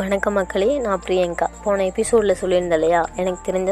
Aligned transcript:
வணக்கம் 0.00 0.32
மக்களே 0.32 0.78
நான் 0.84 1.02
பிரியங்கா. 1.06 1.46
போன 1.64 1.84
எபிசோடில் 1.90 2.38
சொல்லியிருந்தேன் 2.40 2.78
இல்லையா 2.78 3.00
எனக்கு 3.20 3.40
தெரிஞ்ச 3.48 3.70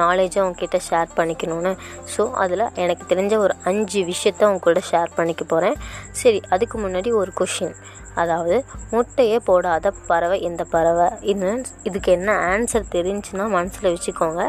நாலேஜை 0.00 0.38
அவங்கக்கிட்ட 0.42 0.78
ஷேர் 0.88 1.08
பண்ணிக்கணும்னு. 1.16 1.72
ஸோ 2.12 2.22
அதில் 2.42 2.64
எனக்கு 2.74 3.04
தெரிஞ்ச 3.12 3.34
ஒரு 3.36 3.54
அஞ்சு 3.70 4.00
விஷயத்த 4.12 4.48
உங்க 4.50 4.62
கூட 4.66 4.80
ஷேர் 4.90 5.10
பண்ணிக்க 5.14 5.44
போகிறேன் 5.44 5.76
சரி 6.20 6.40
அதுக்கு 6.48 6.76
முன்னாடி 6.84 7.12
ஒரு 7.12 7.32
கொஷின் 7.40 7.74
அதாவது 8.14 8.56
முட்டையே 8.92 9.38
போடாத 9.48 9.94
பறவை 10.10 10.38
எந்த 10.50 10.64
பறவை? 10.64 11.08
இது 11.32 11.50
இதுக்கு 11.82 12.12
என்ன 12.12 12.30
ஆன்சர் 12.52 12.90
தெரிஞ்சுன்னா 12.96 13.46
மனசில் 13.58 13.92
வச்சுக்கோங்க. 13.94 14.44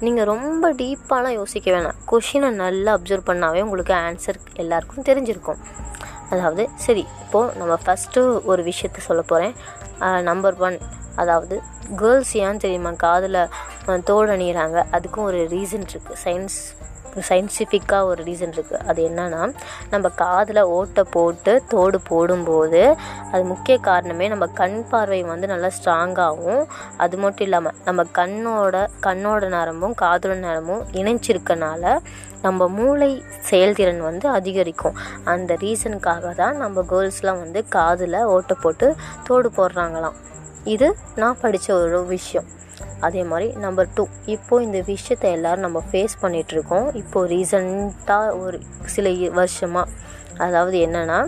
நீங்கள் 0.00 0.30
ரொம்ப 0.34 0.72
டீப்பாலாம் 0.82 1.38
யோசிக்க 1.40 1.70
வேணாம். 1.70 2.00
கொஷினை 2.12 2.50
நல்லா 2.64 2.98
அப்சர்வ் 2.98 3.30
பண்ணாவே 3.32 3.60
உங்களுக்கு 3.60 3.94
ஆன்சர் 4.06 4.40
எல்லாருக்கும் 4.54 5.08
தெரிஞ்சிருக்கும். 5.10 5.60
அதாவது 6.32 6.62
சரி 6.76 7.04
இப்போது 7.20 7.54
நம்ம 7.58 7.74
ஃபஸ்ட்டு 7.84 8.20
ஒரு 8.44 8.62
விஷயத்த 8.62 9.06
சொல்ல 9.06 9.22
போகிறேன் 9.22 9.54
நம்பர் 10.22 10.58
ஒன் 10.58 10.76
அதாவது 11.16 11.56
கேர்ள்ஸ் 11.96 12.34
ஏன் 12.42 12.56
தெரியுமா 12.56 12.92
காதில் 12.98 13.40
தோடு 14.04 14.32
அணிகிறாங்க 14.32 14.84
அதுக்கும் 14.92 15.24
ஒரு 15.24 15.48
ரீசன் 15.48 15.86
இருக்குது 15.92 16.20
சயின்ஸ் 16.24 16.74
சயின்டிஃபிக்காக 17.28 18.04
ஒரு 18.04 18.24
ரீசன் 18.24 18.54
இருக்குது 18.56 18.84
அது 18.86 19.00
என்னென்னா 19.08 19.52
நம்ம 19.90 20.08
காதில் 20.08 20.60
ஓட்டை 20.60 21.04
போட்டு 21.10 21.62
தோடு 21.68 22.00
போடும்போது 22.00 22.96
அது 23.30 23.44
முக்கிய 23.44 23.78
காரணமே 23.78 24.28
நம்ம 24.28 24.46
கண் 24.46 24.84
பார்வை 24.90 25.22
வந்து 25.22 25.46
நல்லா 25.46 25.70
ஸ்ட்ராங்காகவும் 25.78 26.64
அது 26.96 27.16
மட்டும் 27.16 27.46
இல்லாமல் 27.46 27.74
நம்ம 27.84 28.04
கண்ணோட 28.12 28.86
கண்ணோட 29.00 29.48
நரம்பும் 29.48 29.94
காதோட 30.02 30.36
நரம்பும் 30.36 30.84
இணைஞ்சிருக்கனால 30.92 31.98
நம்ம 32.42 32.68
மூளை 32.68 33.22
செயல்திறன் 33.40 34.00
வந்து 34.00 34.28
அதிகரிக்கும். 34.28 34.96
அந்த 35.24 35.54
ரீசனுக்காக 35.54 36.34
தான் 36.34 36.56
நம்ம 36.56 36.82
கேர்ள்ஸ்லாம் 36.82 37.38
வந்து 37.38 37.68
காதில் 37.68 38.18
ஓட்டை 38.24 38.56
போட்டு 38.60 38.94
தோடு 39.24 39.50
போடுறாங்களாம். 39.56 40.14
இது 40.64 40.96
நான் 41.16 41.40
படித்த 41.40 41.74
ஒரு 41.74 42.06
விஷயம். 42.06 42.48
அதே 43.06 43.22
மாதிரி 43.22 43.48
நம்பர் 43.64 43.92
டூ 43.94 44.04
இப்போது 44.34 44.64
இந்த 44.66 44.80
விஷயத்தை 44.86 45.28
எல்லோரும் 45.36 45.66
நம்ம 45.66 45.82
ஃபேஸ் 45.90 46.14
பண்ணிகிட்ருக்கோம் 46.22 46.88
இப்போது 47.00 47.30
ரீசண்டாக 47.34 48.38
ஒரு 48.44 48.58
சில 48.94 49.12
வருஷமாக 49.38 49.94
அதாவது 50.46 50.76
என்னென்னா 50.86 51.20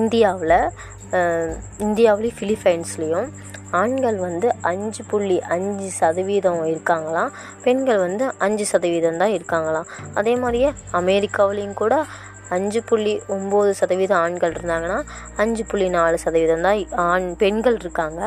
இந்தியாவில் 0.00 0.58
இந்தியாவிலேயும் 1.86 2.38
ஃபிலிப்பைன்ஸ்லேயும் 2.40 3.30
ஆண்கள் 3.78 4.18
வந்து 4.26 4.48
அஞ்சு 4.70 5.02
புள்ளி 5.10 5.36
அஞ்சு 5.54 5.88
சதவீதம் 5.98 6.62
இருக்காங்களாம். 6.70 7.30
பெண்கள் 7.64 8.00
வந்து 8.06 8.24
அஞ்சு 8.44 8.64
சதவீதம் 8.72 9.20
தான் 9.22 9.34
இருக்காங்களாம். 9.36 9.88
அதே 10.18 10.34
மாதிரியே 10.42 10.70
அமெரிக்காவிலையும் 11.00 11.78
கூட 11.82 11.94
அஞ்சு 12.56 12.80
புள்ளி 12.88 13.14
ஒம்பது 13.36 13.72
சதவீதம் 13.80 14.20
ஆண்கள் 14.24 14.54
இருந்தாங்கன்னா 14.58 14.98
அஞ்சு 15.42 15.64
புள்ளி 15.70 15.88
நாலு 15.98 16.18
சதவீதம் 16.24 16.66
தான் 16.68 16.80
ஆண் 17.08 17.28
பெண்கள் 17.42 17.78
இருக்காங்க. 17.82 18.20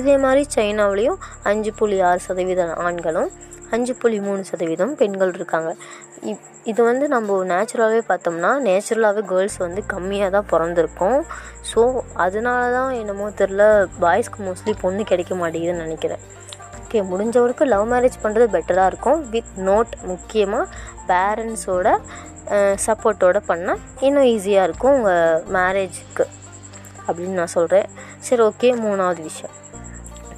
இதே 0.00 0.16
மாதிரி 0.24 0.44
சைனாவிலையும் 0.56 1.20
அஞ்சு 1.52 1.72
புள்ளி 1.80 1.98
ஆறு 2.10 2.22
சதவீதம் 2.28 2.74
ஆண்களும் 2.86 3.30
அஞ்சு 3.74 3.92
புள்ளி 4.00 4.18
மூணு 4.26 4.42
சதவீதம் 4.50 4.92
பெண்கள் 4.98 5.32
இருக்காங்க. 5.38 5.70
இப் 6.30 6.44
இது 6.70 6.80
வந்து 6.88 7.06
நம்ம 7.14 7.38
நேச்சுரலாகவே 7.50 8.02
பார்த்தோம்னா 8.10 8.50
நேச்சுரலாகவே 8.66 9.22
கேர்ள்ஸ் 9.32 9.58
வந்து 9.64 9.80
கம்மியாக 9.92 10.30
தான் 10.36 10.48
பிறந்திருக்கோம். 10.52 11.18
ஸோ 11.70 11.80
அதனால 12.24 12.60
தான் 12.76 12.92
என்னமோ 13.00 13.26
தெரில 13.40 13.64
பாய்ஸ்க்கு 14.04 14.44
மோஸ்ட்லி 14.46 14.74
பொண்ணு 14.84 15.04
கிடைக்க 15.10 15.34
மாட்டேங்குதுன்னு 15.42 15.84
நினைக்கிறேன். 15.86 16.22
ஓகே 16.80 17.00
முடிஞ்சவருக்கு 17.10 17.64
லவ் 17.74 17.86
மேரேஜ் 17.92 18.22
பண்ணுறது 18.24 18.46
பெட்டராக 18.56 18.90
இருக்கும். 18.92 19.20
வித் 19.34 19.54
நோட் 19.68 19.94
முக்கியமாக 20.10 20.64
பேரண்ட்ஸோட 21.10 21.88
சப்போர்ட்டோடு 22.86 23.40
பண்ணால் 23.48 23.82
இன்னும் 24.00 24.22
ஈஸியாக 24.22 24.66
இருக்கும் 24.68 24.94
உங்கள் 24.94 25.42
மேரேஜுக்கு 25.52 26.24
அப்படின்னு 27.08 27.38
நான் 27.40 27.54
சொல்கிறேன் 27.56 27.88
சரி 28.18 28.42
ஓகே 28.42 28.68
மூணாவது 28.84 29.22
விஷயம். 29.22 29.54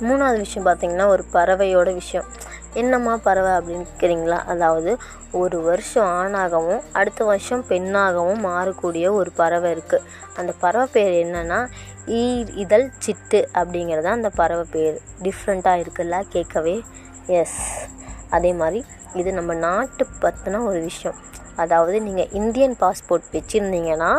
மூணாவது 0.01 0.37
விஷயம் 0.37 0.67
பார்த்திங்கன்னா 0.67 1.07
ஒரு 1.07 1.25
பறவையோட 1.33 1.93
விஷயம். 1.93 2.27
என்னம்மா 2.73 3.17
பறவை 3.17 3.53
அப்படின்னு 3.53 3.87
கேட்குறீங்களா 4.01 4.39
அதாவது 4.47 4.97
ஒரு 5.33 5.63
வருஷம் 5.63 6.07
ஆணாகவும் 6.07 6.83
அடுத்த 6.93 7.25
வருஷம் 7.25 7.65
பெண்ணாகவும் 7.69 8.43
மாறக்கூடிய 8.45 9.11
ஒரு 9.11 9.31
பறவை 9.31 9.71
இருக்குது 9.73 10.07
அந்த 10.37 10.53
பறவை 10.59 10.89
பேர் 10.93 11.27
என்னென்னா 11.27 11.61
ஈர் 12.07 12.51
இதழ் 12.57 12.91
சிட்டு 13.07 13.41
அப்படிங்கிறது 13.55 14.11
அந்த 14.17 14.31
பறவை 14.31 14.67
பேர். 14.71 15.01
டிஃப்ரெண்ட்டாக 15.23 15.83
இருக்குல்ல 15.85 16.23
கேட்கவே? 16.29 16.83
எஸ் 17.27 17.89
அதே 18.31 18.53
மாதிரி 18.53 18.85
இது 19.15 19.33
நம்ம 19.33 19.55
நாட்டு 19.55 20.07
பற்றின 20.21 20.65
ஒரு 20.65 20.81
விஷயம். 20.81 21.17
அதாவது 21.57 21.99
நீங்கள் 22.01 22.33
இந்தியன் 22.33 22.77
பாஸ்போர்ட் 22.81 23.29
வச்சுருந்தீங்கன்னா 23.33 24.11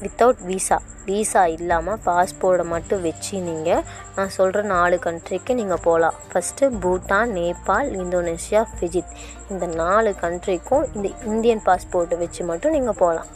வித்தவுட் 0.00 0.42
வீசா 0.46 0.78
வீசா 1.06 1.42
இல்லாமல் 1.54 2.00
பாஸ்போர்ட்டை 2.04 2.64
மட்டும் 2.66 3.02
வச்சு 3.02 3.36
நீங்கள் 3.40 3.82
நான் 4.16 4.34
சொல்கிற 4.36 4.60
நாலு 4.68 4.96
கண்ட்ரிக்கு 5.02 5.54
நீங்கள் 5.54 5.82
போகலாம் 5.82 6.18
first 6.28 6.70
Bhutan 6.82 7.32
Nepal 7.34 7.90
Indonesia 7.96 8.62
Fiji 8.70 9.14
இந்த 9.50 9.66
நாலு 9.76 10.12
கண்ட்ரிக்கும் 10.22 10.86
இந்த 10.94 11.08
இந்தியன் 11.24 11.64
பாஸ்போர்ட்டை 11.66 12.18
வச்சு 12.18 12.44
மட்டும் 12.44 12.72
நீங்கள் 12.72 12.98
போகலாம் 12.98 13.30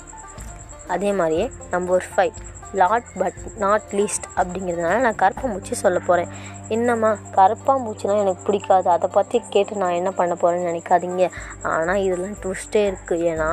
அதே 0.89 1.11
மாதிரியே 1.13 1.49
number 1.71 2.07
five 2.13 2.37
last 2.75 3.11
but 3.19 3.41
not 3.59 3.89
least 3.93 4.27
அப்படிங்கிறதுனால 4.37 4.97
நான் 5.01 5.21
கரப்பாம்பூச்சி 5.23 5.77
சொல்ல 5.77 5.99
போகிறேன் 6.07 6.33
என்னம்மா 6.77 7.11
கரப்பாம்பூச்சினா 7.37 8.15
எனக்கு 8.23 8.43
பிடிக்காது. 8.47 8.89
அதை 8.97 9.09
பற்றி 9.13 9.39
கேட்டு 9.55 9.75
நான் 9.83 9.99
என்ன 10.01 10.11
பண்ண 10.19 10.35
போகிறேன்னு 10.41 10.69
நினைக்காதீங்க. 10.71 11.27
ஆனால் 11.75 12.03
இதெல்லாம் 12.07 12.39
ட்விஸ்டே 12.43 12.83
இருக்குது 12.91 13.27
ஏன்னா 13.33 13.49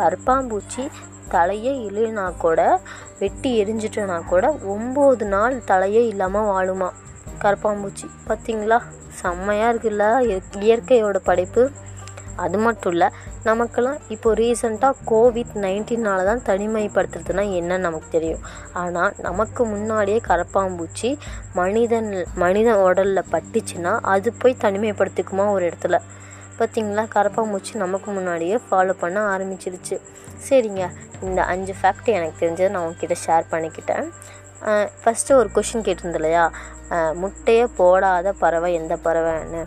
கரப்பாம்பூச்சி 0.00 0.84
தலையே 1.34 1.72
இல்லைனா 1.88 2.24
கூட 2.44 2.60
வெட்டி 3.18 3.50
எரிஞ்சிட்டனா 3.62 4.16
கூட 4.32 4.46
ஒம்பது 4.74 5.26
நாள் 5.34 5.56
தலையே 5.70 6.02
இல்லாமல் 6.12 6.48
வாழுமா 6.52 6.88
கரப்பாம்பூச்சி. 7.42 8.06
பார்த்திங்களா 8.28 8.78
செம்மையாக 9.20 9.72
இருக்குல்ல 9.72 10.04
இயற்கையோட 10.66 11.18
படைப்பு. 11.28 11.62
அது 12.44 12.58
மட்டும் 12.66 12.92
இல்லை 12.94 13.08
நமக்கெல்லாம் 13.48 13.98
இப்போ 14.14 14.28
ரீசண்டாக 14.40 15.02
கோவிட் 15.10 15.54
நைன்டீனால் 15.64 16.28
தான் 16.30 16.42
தனிமைப்படுத்துறதுனா 16.50 17.44
என்னன்னு 17.58 17.86
நமக்கு 17.86 18.08
தெரியும். 18.16 18.44
ஆனால் 18.82 19.14
நமக்கு 19.26 19.64
முன்னாடியே 19.72 20.20
கரப்பாம்பூச்சி 20.28 21.10
மனிதன் 21.60 22.10
மனித 22.44 22.70
உடலில் 22.86 23.30
பட்டுச்சுன்னா 23.34 23.94
அது 24.14 24.30
போய் 24.42 24.62
தனிமைப்படுத்திக்குமா 24.64 25.46
ஒரு 25.56 25.66
இடத்துல. 25.70 25.98
பார்த்திங்களா 26.60 27.04
கரப்பாம்பூச்சி 27.16 27.74
நமக்கு 27.84 28.08
முன்னாடியே 28.16 28.56
ஃபாலோ 28.68 28.94
பண்ண 29.02 29.18
ஆரம்பிச்சிருச்சு. 29.34 29.98
சரிங்க. 30.48 30.84
இந்த 31.26 31.40
அஞ்சு 31.52 31.72
ஃபேக்ட் 31.78 32.08
எனக்கு 32.16 32.40
தெரிஞ்சதை 32.42 32.70
நான் 32.74 32.84
உங்ககிட்ட 32.86 33.16
ஷேர் 33.26 33.46
பண்ணிக்கிட்டேன். 33.52 34.06
ஃபஸ்ட்டு 35.02 35.36
ஒரு 35.40 35.48
கொஷின் 35.56 35.84
கேட்டிருந்தேன் 35.86 36.20
இல்லையா? 36.20 36.44
முட்டையை 37.22 37.66
போடாத 37.78 38.28
பறவை 38.42 38.70
எந்த 38.80 38.94
பறவைன்னு. 39.06 39.62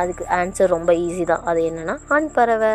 அதுக்கு 0.00 0.24
ஆன்சர் 0.38 0.74
ரொம்ப 0.76 0.92
ஈஸி 1.06 1.24
தான். 1.32 1.44
அது 1.50 1.60
என்னென்னா 1.68 1.96
ஆண் 2.16 2.32
பறவை. 2.36 2.72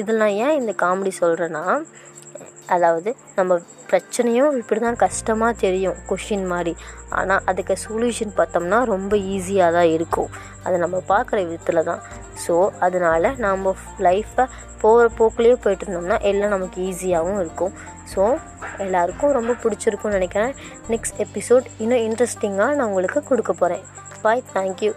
இதெல்லாம் 0.00 0.34
ஏன் 0.44 0.56
இந்த 0.60 0.72
காமெடி 0.82 1.12
சொல்கிறேன்னா 1.22 1.64
அதாவது 2.74 3.10
நம்ம 3.38 3.52
பிரச்சனையும் 3.90 4.54
இப்படி 4.58 4.80
தான் 4.84 4.98
கஷ்டமாக 5.02 5.58
தெரியும் 5.62 5.96
கொஷின் 6.08 6.46
மாதிரி. 6.52 6.72
ஆனால் 7.18 7.42
அதுக்கு 7.50 7.74
சொல்யூஷன் 7.84 8.32
பார்த்தோம்னா 8.38 8.78
ரொம்ப 8.92 9.12
ஈஸியாக 9.34 9.74
தான் 9.76 9.90
இருக்கும். 9.96 10.30
அதை 10.64 10.76
நம்ம 10.84 11.00
பார்க்குற 11.12 11.38
விதத்தில் 11.48 11.88
தான். 11.90 12.02
ஸோ 12.44 12.54
அதனால் 12.86 13.28
நம்ம 13.46 13.74
லைஃப்பை 14.06 14.46
போகிற 14.82 15.08
போக்குலேயே 15.18 15.56
போயிட்டு 15.64 15.86
இருந்தோம்னா 15.86 16.18
எல்லாம் 16.30 16.54
நமக்கு 16.56 16.78
ஈஸியாகவும் 16.88 17.40
இருக்கும். 17.42 17.74
ஸோ 18.14 18.22
எல்லாருக்கும் 18.86 19.36
ரொம்ப 19.38 19.56
பிடிச்சிருக்கும்னு 19.64 20.18
நினைக்கிறேன். 20.20 20.54
நெக்ஸ்ட் 20.94 21.20
எபிசோட் 21.26 21.68
இன்னும் 21.84 22.04
இன்ட்ரெஸ்டிங்காக 22.08 22.78
நான் 22.80 22.90
உங்களுக்கு 22.92 23.22
கொடுக்க 23.32 23.54
போகிறேன் 23.62 23.86
பாய் 24.24 24.48
தேங்க்யூ 24.56 24.92